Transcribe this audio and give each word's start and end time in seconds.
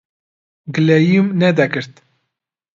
گلەییم 0.73 1.27
نەدەکرد. 1.41 1.93